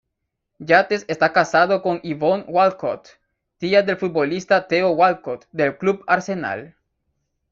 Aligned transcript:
Yates 0.57 1.05
está 1.07 1.31
casado 1.31 1.83
con 1.83 2.01
Yvonne 2.01 2.45
Walcott, 2.47 3.07
tía 3.59 3.83
del 3.83 3.97
futbolista 3.97 4.67
Theo 4.67 4.89
Walcott 4.89 5.45
del 5.51 5.77
club 5.77 6.03
Arsenal. 6.07 6.75